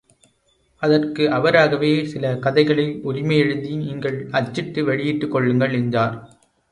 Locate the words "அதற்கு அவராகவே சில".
0.81-2.35